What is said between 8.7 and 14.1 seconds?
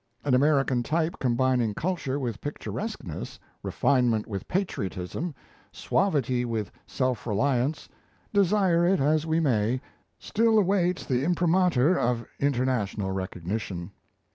it as we may, still awaits the imprimatur of international recognition.